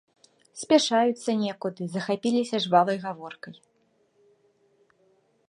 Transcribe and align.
Спяшаюцца 0.61 1.35
некуды, 1.45 1.83
захапіліся 1.97 2.55
жвавай 2.65 2.97
гаворкай. 3.05 3.61